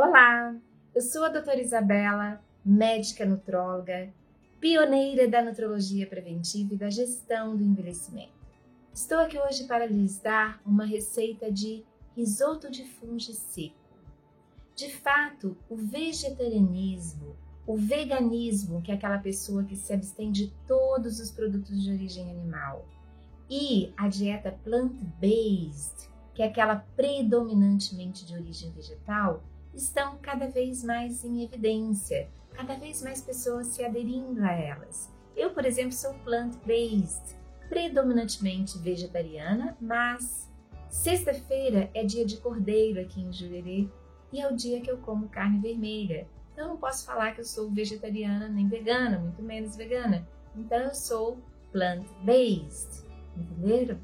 [0.00, 0.54] Olá,
[0.94, 4.14] eu sou a doutora Isabela, médica nutróloga,
[4.60, 8.46] pioneira da nutrologia preventiva e da gestão do envelhecimento.
[8.94, 11.84] Estou aqui hoje para lhes dar uma receita de
[12.16, 13.74] risoto de fungo seco.
[14.76, 17.34] De fato, o vegetarianismo,
[17.66, 22.30] o veganismo, que é aquela pessoa que se abstém de todos os produtos de origem
[22.30, 22.86] animal,
[23.50, 29.42] e a dieta plant-based, que é aquela predominantemente de origem vegetal,
[29.74, 35.12] estão cada vez mais em evidência, cada vez mais pessoas se aderindo a elas.
[35.36, 37.36] Eu, por exemplo, sou plant-based,
[37.68, 40.50] predominantemente vegetariana, mas
[40.88, 43.88] sexta-feira é dia de cordeiro aqui em Jurerê
[44.32, 46.26] e é o dia que eu como carne vermelha.
[46.52, 50.26] Então, não posso falar que eu sou vegetariana nem vegana, muito menos vegana.
[50.56, 51.38] Então, eu sou
[51.70, 53.06] plant-based,
[53.36, 54.00] entenderam?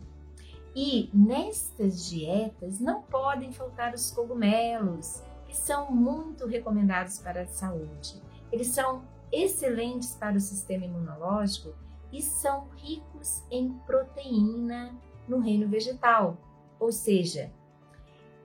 [0.76, 5.22] E nestas dietas não podem faltar os cogumelos,
[5.56, 8.22] são muito recomendados para a saúde.
[8.52, 11.74] Eles são excelentes para o sistema imunológico
[12.12, 14.94] e são ricos em proteína
[15.26, 16.36] no reino vegetal,
[16.78, 17.50] ou seja,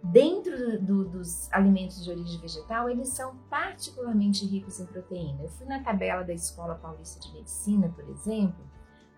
[0.02, 5.44] dentro do, dos alimentos de origem vegetal, eles são particularmente ricos em proteína.
[5.44, 8.64] Eu fui na tabela da Escola Paulista de Medicina, por exemplo,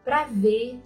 [0.03, 0.81] para ver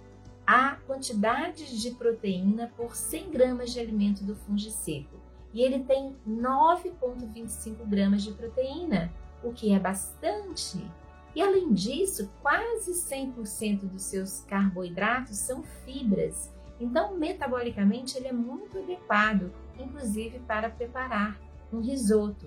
[0.46, 5.25] a quantidade de proteína por 100 gramas de alimento do fungo seco
[5.56, 9.10] e ele tem 9,25 gramas de proteína,
[9.42, 10.86] o que é bastante.
[11.34, 18.78] E além disso, quase 100% dos seus carboidratos são fibras, então metabolicamente ele é muito
[18.78, 21.40] adequado, inclusive para preparar
[21.72, 22.46] um risoto.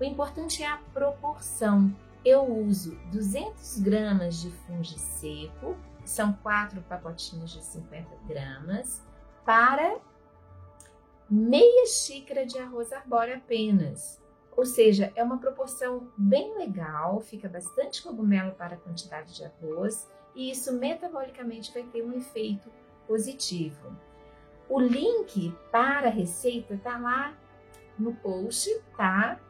[0.00, 1.94] O importante é a proporção.
[2.24, 9.00] Eu uso 200 gramas de fungo seco, são quatro pacotinhos de 50 gramas,
[9.44, 10.00] para
[11.30, 14.20] meia xícara de arroz arbóreo apenas.
[14.56, 20.10] Ou seja, é uma proporção bem legal, fica bastante cogumelo para a quantidade de arroz
[20.34, 22.70] e isso metabolicamente vai ter um efeito
[23.06, 23.96] positivo.
[24.68, 27.36] O link para a receita está lá
[27.98, 29.40] no post, tá?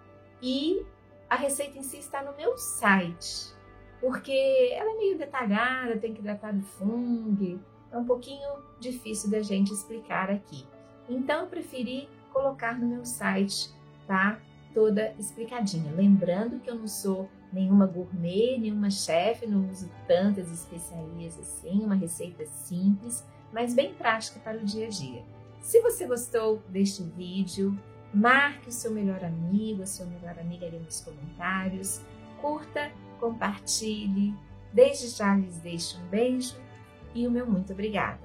[0.43, 0.85] E
[1.29, 3.53] a receita em si está no meu site,
[4.01, 9.41] porque ela é meio detalhada, tem que hidratar do fungo, é um pouquinho difícil da
[9.41, 10.67] gente explicar aqui.
[11.09, 13.71] Então eu preferi colocar no meu site,
[14.07, 14.39] tá?
[14.75, 15.93] Toda explicadinha.
[15.93, 21.95] Lembrando que eu não sou nenhuma gourmet, nenhuma chefe, não uso tantas especiarias assim, uma
[21.95, 25.25] receita simples, mas bem prática para o dia a dia.
[25.61, 27.79] Se você gostou deste vídeo,
[28.13, 32.01] marque o seu melhor amigo, a sua melhor amiga ali nos comentários,
[32.41, 34.35] curta, compartilhe.
[34.73, 36.55] Desde já lhes deixo um beijo
[37.15, 38.21] e o meu muito obrigada.